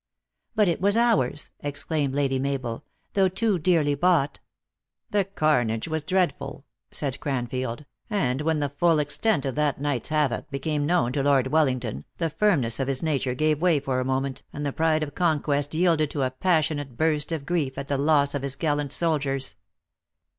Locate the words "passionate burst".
16.31-17.31